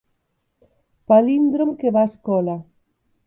Palíndrom 1.09 1.75
que 1.83 1.93
va 1.97 2.01
a 2.05 2.09
escola. 2.13 2.57